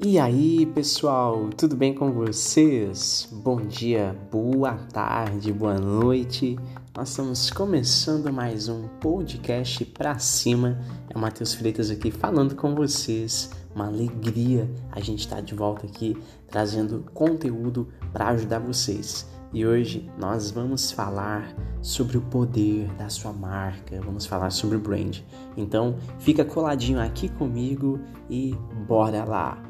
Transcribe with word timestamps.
E 0.00 0.18
aí, 0.18 0.66
pessoal, 0.66 1.50
tudo 1.56 1.76
bem 1.76 1.94
com 1.94 2.10
vocês? 2.10 3.28
Bom 3.30 3.60
dia, 3.60 4.16
boa 4.28 4.74
tarde, 4.92 5.52
boa 5.52 5.78
noite. 5.78 6.58
Nós 6.96 7.10
estamos 7.10 7.48
começando 7.52 8.32
mais 8.32 8.68
um 8.68 8.88
podcast 9.00 9.84
pra 9.84 10.18
cima. 10.18 10.80
É 11.08 11.16
o 11.16 11.20
Matheus 11.20 11.54
Freitas 11.54 11.88
aqui 11.88 12.10
falando 12.10 12.56
com 12.56 12.74
vocês. 12.74 13.52
Uma 13.72 13.86
alegria 13.86 14.68
a 14.90 14.98
gente 14.98 15.20
estar 15.20 15.36
tá 15.36 15.42
de 15.42 15.54
volta 15.54 15.86
aqui 15.86 16.16
trazendo 16.48 17.04
conteúdo 17.14 17.86
para 18.12 18.30
ajudar 18.30 18.58
vocês. 18.58 19.37
E 19.52 19.66
hoje 19.66 20.10
nós 20.18 20.50
vamos 20.50 20.92
falar 20.92 21.54
sobre 21.80 22.18
o 22.18 22.20
poder 22.20 22.88
da 22.94 23.08
sua 23.08 23.32
marca, 23.32 24.00
vamos 24.00 24.26
falar 24.26 24.50
sobre 24.50 24.76
o 24.76 24.80
brand. 24.80 25.20
Então, 25.56 25.96
fica 26.18 26.44
coladinho 26.44 27.00
aqui 27.00 27.28
comigo 27.28 27.98
e 28.28 28.54
bora 28.86 29.24
lá. 29.24 29.62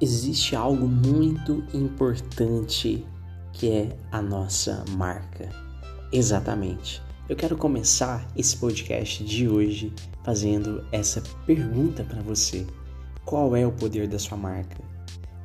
existe 0.00 0.54
algo 0.54 0.86
muito 0.86 1.64
importante 1.72 3.06
que 3.52 3.70
é 3.70 3.96
a 4.12 4.20
nossa 4.20 4.84
marca. 4.96 5.48
Exatamente. 6.12 7.05
Eu 7.28 7.34
quero 7.36 7.56
começar 7.56 8.26
esse 8.36 8.56
podcast 8.56 9.24
de 9.24 9.48
hoje 9.48 9.92
fazendo 10.24 10.86
essa 10.92 11.22
pergunta 11.46 12.04
para 12.04 12.22
você: 12.22 12.66
qual 13.24 13.56
é 13.56 13.66
o 13.66 13.72
poder 13.72 14.06
da 14.06 14.18
sua 14.18 14.36
marca? 14.36 14.76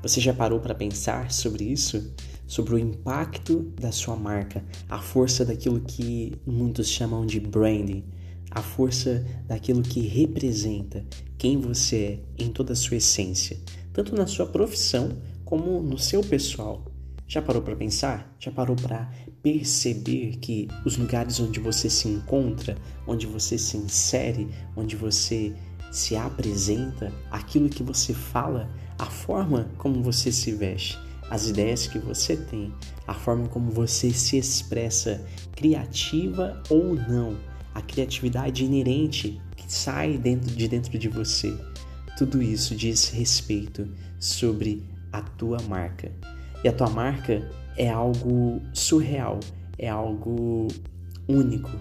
Você 0.01 0.19
já 0.19 0.33
parou 0.33 0.59
para 0.59 0.75
pensar 0.75 1.31
sobre 1.31 1.65
isso? 1.65 2.13
Sobre 2.47 2.75
o 2.75 2.79
impacto 2.79 3.71
da 3.79 3.91
sua 3.91 4.15
marca, 4.15 4.63
a 4.89 4.99
força 4.99 5.45
daquilo 5.45 5.79
que 5.79 6.33
muitos 6.45 6.89
chamam 6.89 7.25
de 7.25 7.39
branding, 7.39 8.03
a 8.51 8.61
força 8.61 9.25
daquilo 9.47 9.81
que 9.81 10.01
representa 10.01 11.05
quem 11.37 11.57
você 11.59 12.21
é 12.37 12.43
em 12.43 12.51
toda 12.51 12.73
a 12.73 12.75
sua 12.75 12.97
essência 12.97 13.57
tanto 13.93 14.15
na 14.15 14.27
sua 14.27 14.45
profissão 14.45 15.09
como 15.43 15.81
no 15.81 15.97
seu 15.97 16.21
pessoal. 16.21 16.85
Já 17.27 17.41
parou 17.41 17.61
para 17.61 17.75
pensar? 17.75 18.33
Já 18.39 18.51
parou 18.51 18.75
para 18.75 19.11
perceber 19.41 20.37
que 20.37 20.67
os 20.85 20.97
lugares 20.97 21.39
onde 21.39 21.59
você 21.59 21.89
se 21.89 22.07
encontra, 22.07 22.77
onde 23.07 23.25
você 23.25 23.57
se 23.57 23.77
insere, 23.77 24.47
onde 24.75 24.95
você 24.95 25.53
se 25.91 26.15
apresenta, 26.15 27.11
aquilo 27.29 27.69
que 27.69 27.83
você 27.83 28.13
fala, 28.13 28.69
a 28.97 29.05
forma 29.05 29.69
como 29.77 30.01
você 30.01 30.31
se 30.31 30.51
veste, 30.51 30.97
as 31.29 31.47
ideias 31.47 31.87
que 31.87 31.99
você 31.99 32.37
tem, 32.37 32.73
a 33.07 33.13
forma 33.13 33.47
como 33.47 33.71
você 33.71 34.11
se 34.11 34.37
expressa, 34.37 35.25
criativa 35.55 36.61
ou 36.69 36.95
não, 36.95 37.37
a 37.73 37.81
criatividade 37.81 38.63
inerente 38.63 39.41
que 39.55 39.71
sai 39.71 40.17
dentro 40.17 40.55
de 40.55 40.67
dentro 40.67 40.97
de 40.97 41.07
você 41.07 41.57
tudo 42.21 42.39
isso 42.39 42.75
diz 42.75 43.09
respeito 43.09 43.89
sobre 44.19 44.83
a 45.11 45.23
tua 45.23 45.59
marca. 45.63 46.11
E 46.63 46.67
a 46.67 46.71
tua 46.71 46.89
marca 46.89 47.47
é 47.77 47.89
algo 47.89 48.61
surreal, 48.73 49.39
é 49.77 49.89
algo 49.89 50.67
único, 51.27 51.71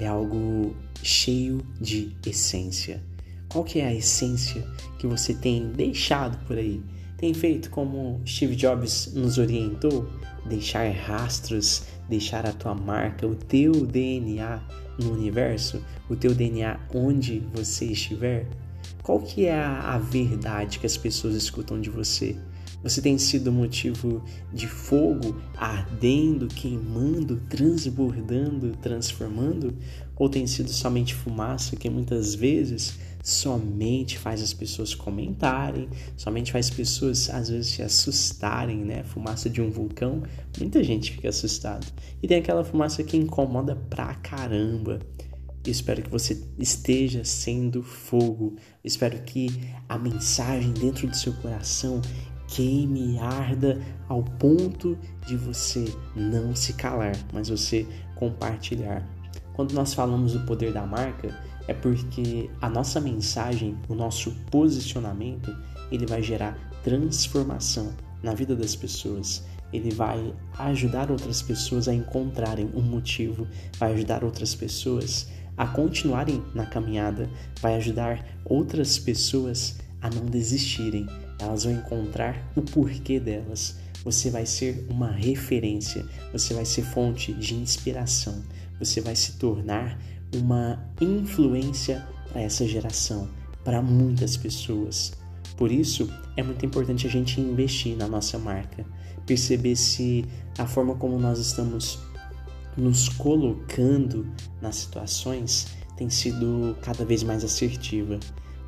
é 0.00 0.06
algo 0.06 0.74
cheio 1.02 1.60
de 1.80 2.16
essência. 2.24 3.02
Qual 3.48 3.64
que 3.64 3.80
é 3.80 3.86
a 3.86 3.94
essência 3.94 4.66
que 4.98 5.06
você 5.06 5.34
tem 5.34 5.68
deixado 5.72 6.38
por 6.46 6.56
aí? 6.56 6.82
Tem 7.18 7.34
feito 7.34 7.70
como 7.70 8.20
Steve 8.26 8.56
Jobs 8.56 9.12
nos 9.14 9.38
orientou? 9.38 10.08
Deixar 10.46 10.90
rastros, 10.90 11.84
deixar 12.08 12.46
a 12.46 12.52
tua 12.52 12.74
marca, 12.74 13.26
o 13.26 13.34
teu 13.34 13.86
DNA 13.86 14.60
no 14.98 15.12
universo, 15.12 15.84
o 16.08 16.16
teu 16.16 16.34
DNA 16.34 16.80
onde 16.94 17.40
você 17.52 17.84
estiver? 17.86 18.48
Qual 19.02 19.20
que 19.20 19.46
é 19.46 19.54
a, 19.54 19.98
verdade 19.98 20.78
que 20.78 20.86
as 20.86 20.96
pessoas 20.96 21.34
escutam 21.34 21.80
de 21.80 21.90
você? 21.90 22.36
Você 22.82 23.00
tem 23.00 23.18
sido 23.18 23.52
motivo 23.52 24.22
de 24.52 24.66
fogo 24.66 25.40
ardendo, 25.56 26.48
queimando, 26.48 27.40
transbordando, 27.48 28.76
transformando? 28.80 29.76
Ou 30.16 30.28
tem 30.28 30.46
sido 30.46 30.70
somente 30.70 31.14
fumaça 31.14 31.76
que 31.76 31.90
muitas 31.90 32.34
vezes 32.34 32.98
somente 33.22 34.18
faz 34.18 34.42
as 34.42 34.52
pessoas 34.52 34.94
comentarem, 34.94 35.88
somente 36.16 36.50
faz 36.50 36.66
as 36.66 36.74
pessoas 36.74 37.30
às 37.30 37.48
vezes 37.48 37.72
se 37.72 37.82
assustarem, 37.82 38.78
né? 38.78 39.04
Fumaça 39.04 39.48
de 39.48 39.62
um 39.62 39.70
vulcão, 39.70 40.22
muita 40.58 40.82
gente 40.82 41.12
fica 41.12 41.28
assustada. 41.28 41.86
E 42.22 42.26
tem 42.26 42.38
aquela 42.38 42.64
fumaça 42.64 43.02
que 43.04 43.16
incomoda 43.16 43.76
pra 43.76 44.14
caramba. 44.16 44.98
Espero 45.64 46.02
que 46.02 46.10
você 46.10 46.42
esteja 46.58 47.24
sendo 47.24 47.84
fogo. 47.84 48.56
Espero 48.82 49.22
que 49.22 49.48
a 49.88 49.96
mensagem 49.96 50.72
dentro 50.72 51.06
do 51.06 51.16
seu 51.16 51.32
coração 51.34 52.02
queime 52.48 53.14
e 53.14 53.18
arda 53.18 53.80
ao 54.08 54.22
ponto 54.22 54.98
de 55.26 55.36
você 55.36 55.84
não 56.14 56.54
se 56.54 56.74
calar, 56.74 57.16
mas 57.32 57.48
você 57.48 57.86
compartilhar. 58.14 59.06
Quando 59.54 59.72
nós 59.72 59.92
falamos 59.92 60.32
do 60.32 60.40
poder 60.40 60.72
da 60.72 60.86
marca, 60.86 61.36
é 61.68 61.74
porque 61.74 62.50
a 62.60 62.68
nossa 62.68 63.00
mensagem, 63.00 63.76
o 63.88 63.94
nosso 63.94 64.32
posicionamento, 64.50 65.54
ele 65.90 66.06
vai 66.06 66.22
gerar 66.22 66.58
transformação 66.82 67.92
na 68.22 68.34
vida 68.34 68.56
das 68.56 68.74
pessoas. 68.74 69.44
Ele 69.72 69.90
vai 69.90 70.34
ajudar 70.58 71.10
outras 71.10 71.40
pessoas 71.40 71.88
a 71.88 71.94
encontrarem 71.94 72.70
um 72.74 72.82
motivo, 72.82 73.46
vai 73.78 73.94
ajudar 73.94 74.22
outras 74.24 74.54
pessoas 74.54 75.28
a 75.56 75.66
continuarem 75.66 76.42
na 76.54 76.66
caminhada, 76.66 77.28
vai 77.60 77.76
ajudar 77.76 78.24
outras 78.44 78.98
pessoas 78.98 79.78
a 80.00 80.10
não 80.10 80.26
desistirem. 80.26 81.06
Elas 81.42 81.64
vão 81.64 81.72
encontrar 81.72 82.50
o 82.54 82.62
porquê 82.62 83.18
delas. 83.18 83.76
Você 84.04 84.30
vai 84.30 84.46
ser 84.46 84.86
uma 84.88 85.10
referência, 85.10 86.06
você 86.32 86.54
vai 86.54 86.64
ser 86.64 86.82
fonte 86.82 87.32
de 87.32 87.54
inspiração, 87.54 88.42
você 88.78 89.00
vai 89.00 89.14
se 89.14 89.32
tornar 89.38 89.98
uma 90.34 90.80
influência 91.00 92.06
para 92.30 92.42
essa 92.42 92.66
geração, 92.66 93.28
para 93.64 93.82
muitas 93.82 94.36
pessoas. 94.36 95.12
Por 95.56 95.70
isso, 95.70 96.08
é 96.36 96.42
muito 96.42 96.64
importante 96.64 97.06
a 97.06 97.10
gente 97.10 97.40
investir 97.40 97.96
na 97.96 98.08
nossa 98.08 98.38
marca, 98.38 98.84
perceber 99.26 99.76
se 99.76 100.24
a 100.58 100.66
forma 100.66 100.94
como 100.94 101.18
nós 101.18 101.38
estamos 101.38 101.98
nos 102.76 103.08
colocando 103.08 104.26
nas 104.60 104.76
situações 104.76 105.66
tem 105.96 106.08
sido 106.08 106.76
cada 106.82 107.04
vez 107.04 107.22
mais 107.22 107.44
assertiva. 107.44 108.18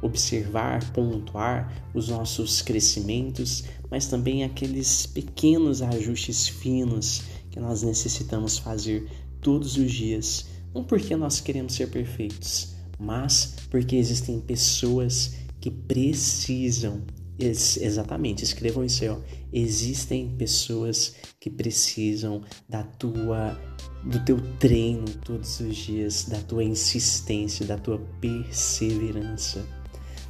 Observar, 0.05 0.93
pontuar 0.93 1.91
os 1.95 2.09
nossos 2.09 2.61
crescimentos, 2.63 3.65
mas 3.91 4.07
também 4.07 4.45
aqueles 4.45 5.07
pequenos 5.07 5.81
ajustes 5.81 6.47
finos 6.47 7.23
que 7.51 7.59
nós 7.59 7.83
necessitamos 7.83 8.59
fazer 8.59 9.09
todos 9.41 9.77
os 9.77 9.91
dias. 9.91 10.47
Não 10.75 10.85
porque 10.85 11.17
nós 11.17 11.41
queremos 11.41 11.75
ser 11.75 11.89
perfeitos, 11.89 12.75
mas 12.99 13.55
porque 13.71 13.97
existem 13.97 14.41
pessoas 14.41 15.35
que 15.61 15.71
precisam 15.71 17.03
Ex 17.39 17.77
exatamente, 17.79 18.45
escrevam 18.45 18.85
isso 18.85 19.03
aí, 19.03 19.11
ó. 19.11 19.19
Existem 19.53 20.29
pessoas 20.37 21.17
que 21.41 21.51
precisam 21.51 22.43
da 22.69 22.83
tua 22.85 23.59
do 24.05 24.23
teu 24.25 24.39
treino 24.59 25.07
todos 25.25 25.61
os 25.61 25.77
dias, 25.77 26.27
da 26.29 26.39
tua 26.41 26.63
insistência, 26.63 27.67
da 27.67 27.79
tua 27.79 27.99
perseverança. 28.21 29.67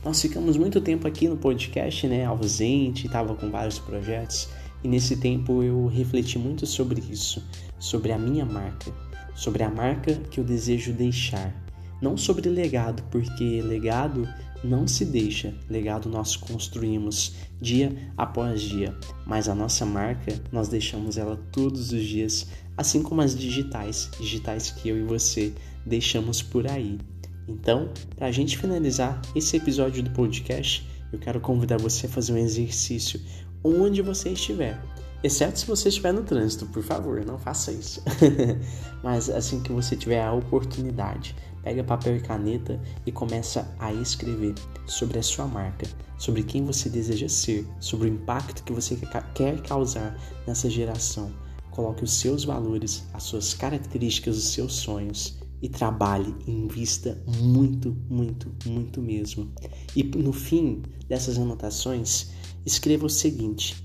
Nós 0.04 0.20
ficamos 0.20 0.58
muito 0.58 0.82
tempo 0.82 1.08
aqui 1.08 1.26
no 1.26 1.36
podcast, 1.38 2.06
né, 2.06 2.26
ausente, 2.26 3.06
estava 3.06 3.34
com 3.34 3.50
vários 3.50 3.78
projetos, 3.78 4.50
e 4.82 4.88
nesse 4.88 5.16
tempo 5.16 5.62
eu 5.62 5.86
refleti 5.86 6.38
muito 6.38 6.66
sobre 6.66 7.02
isso, 7.10 7.42
sobre 7.78 8.12
a 8.12 8.18
minha 8.18 8.44
marca, 8.44 8.92
sobre 9.34 9.62
a 9.62 9.70
marca 9.70 10.12
que 10.30 10.38
eu 10.38 10.44
desejo 10.44 10.92
deixar. 10.92 11.54
Não 12.02 12.18
sobre 12.18 12.50
legado, 12.50 13.02
porque 13.04 13.62
legado 13.62 14.28
não 14.62 14.86
se 14.86 15.06
deixa, 15.06 15.54
legado 15.70 16.06
nós 16.10 16.36
construímos 16.36 17.36
dia 17.58 17.96
após 18.14 18.60
dia, 18.60 18.94
mas 19.26 19.48
a 19.48 19.54
nossa 19.54 19.86
marca 19.86 20.38
nós 20.52 20.68
deixamos 20.68 21.16
ela 21.16 21.36
todos 21.50 21.92
os 21.92 22.04
dias, 22.04 22.46
assim 22.76 23.02
como 23.02 23.22
as 23.22 23.34
digitais, 23.34 24.10
digitais 24.20 24.70
que 24.70 24.90
eu 24.90 24.98
e 24.98 25.02
você 25.02 25.54
deixamos 25.86 26.42
por 26.42 26.70
aí. 26.70 26.98
Então, 27.48 27.90
para 28.16 28.26
a 28.26 28.32
gente 28.32 28.58
finalizar 28.58 29.20
esse 29.34 29.56
episódio 29.56 30.02
do 30.02 30.10
podcast, 30.10 30.88
eu 31.12 31.18
quero 31.18 31.40
convidar 31.40 31.78
você 31.78 32.06
a 32.06 32.10
fazer 32.10 32.32
um 32.32 32.38
exercício 32.38 33.20
onde 33.62 34.02
você 34.02 34.30
estiver. 34.30 34.80
Exceto 35.22 35.58
se 35.58 35.66
você 35.66 35.88
estiver 35.88 36.12
no 36.12 36.22
trânsito, 36.22 36.66
por 36.66 36.82
favor, 36.82 37.24
não 37.24 37.38
faça 37.38 37.72
isso. 37.72 38.02
Mas 39.02 39.30
assim 39.30 39.62
que 39.62 39.72
você 39.72 39.96
tiver 39.96 40.22
a 40.22 40.32
oportunidade, 40.32 41.34
Pega 41.64 41.82
papel 41.82 42.16
e 42.16 42.20
caneta 42.20 42.78
e 43.06 43.10
começa 43.10 43.74
a 43.78 43.90
escrever 43.90 44.54
sobre 44.86 45.18
a 45.18 45.22
sua 45.22 45.46
marca, 45.46 45.86
sobre 46.18 46.42
quem 46.42 46.62
você 46.62 46.90
deseja 46.90 47.26
ser, 47.26 47.66
sobre 47.80 48.10
o 48.10 48.12
impacto 48.12 48.62
que 48.62 48.72
você 48.72 48.98
quer 49.34 49.62
causar 49.62 50.14
nessa 50.46 50.68
geração. 50.68 51.32
Coloque 51.70 52.04
os 52.04 52.12
seus 52.12 52.44
valores, 52.44 53.04
as 53.14 53.22
suas 53.22 53.54
características, 53.54 54.36
os 54.36 54.52
seus 54.52 54.74
sonhos 54.74 55.38
e 55.64 55.68
trabalhe 55.70 56.34
invista 56.46 57.18
muito, 57.40 57.96
muito, 58.10 58.52
muito 58.66 59.00
mesmo. 59.00 59.50
E 59.96 60.02
no 60.02 60.30
fim 60.30 60.82
dessas 61.08 61.38
anotações, 61.38 62.32
escreva 62.66 63.06
o 63.06 63.10
seguinte: 63.10 63.82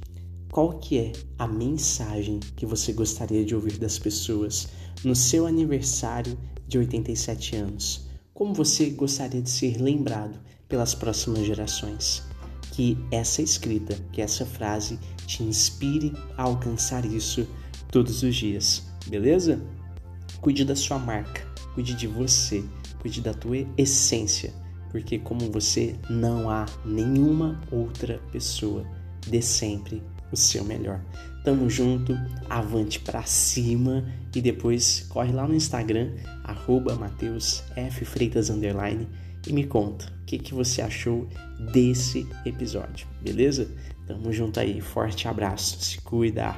qual 0.51 0.77
que 0.77 0.97
é 0.97 1.13
a 1.37 1.47
mensagem 1.47 2.41
que 2.57 2.65
você 2.65 2.91
gostaria 2.91 3.45
de 3.45 3.55
ouvir 3.55 3.77
das 3.77 3.97
pessoas 3.97 4.67
no 5.05 5.15
seu 5.15 5.47
aniversário 5.47 6.37
de 6.67 6.77
87 6.77 7.55
anos? 7.55 8.09
Como 8.33 8.53
você 8.53 8.89
gostaria 8.89 9.41
de 9.41 9.49
ser 9.49 9.81
lembrado 9.81 10.37
pelas 10.67 10.93
próximas 10.93 11.45
gerações? 11.45 12.21
Que 12.73 12.97
essa 13.09 13.41
escrita, 13.41 13.95
que 14.11 14.21
essa 14.21 14.45
frase 14.45 14.99
te 15.25 15.43
inspire 15.43 16.11
a 16.35 16.43
alcançar 16.43 17.05
isso 17.05 17.47
todos 17.89 18.21
os 18.21 18.35
dias, 18.35 18.83
beleza? 19.07 19.61
Cuide 20.41 20.63
da 20.63 20.75
sua 20.75 20.97
marca, 20.97 21.48
cuide 21.73 21.93
de 21.93 22.07
você, 22.07 22.63
cuide 22.99 23.21
da 23.21 23.33
tua 23.33 23.65
essência, 23.77 24.53
porque 24.91 25.19
como 25.19 25.51
você 25.51 25.95
não 26.09 26.49
há 26.49 26.65
nenhuma 26.85 27.59
outra 27.71 28.19
pessoa. 28.31 28.85
Dê 29.27 29.41
sempre 29.41 30.01
o 30.31 30.37
seu 30.37 30.63
melhor. 30.63 31.01
Tamo 31.43 31.69
junto, 31.69 32.17
avante 32.49 32.99
para 32.99 33.23
cima 33.23 34.05
e 34.35 34.41
depois 34.41 35.05
corre 35.09 35.31
lá 35.31 35.47
no 35.47 35.55
Instagram, 35.55 36.11
arroba 36.43 36.95
Mateus 36.95 37.63
F. 37.75 38.05
Freitas 38.05 38.49
underline, 38.49 39.07
e 39.47 39.53
me 39.53 39.65
conta 39.65 40.05
o 40.21 40.25
que, 40.25 40.37
que 40.37 40.53
você 40.53 40.81
achou 40.81 41.27
desse 41.71 42.27
episódio, 42.45 43.07
beleza? 43.21 43.67
Tamo 44.05 44.31
junto 44.31 44.59
aí, 44.59 44.81
forte 44.81 45.27
abraço, 45.27 45.81
se 45.83 46.01
cuida! 46.01 46.55